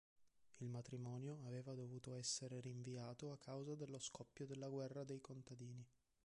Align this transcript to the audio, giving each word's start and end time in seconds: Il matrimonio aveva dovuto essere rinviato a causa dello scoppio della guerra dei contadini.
Il 0.61 0.67
matrimonio 0.67 1.43
aveva 1.45 1.75
dovuto 1.75 2.15
essere 2.15 2.59
rinviato 2.59 3.29
a 3.31 3.37
causa 3.37 3.75
dello 3.75 3.99
scoppio 3.99 4.47
della 4.47 4.67
guerra 4.67 5.03
dei 5.03 5.21
contadini. 5.21 5.85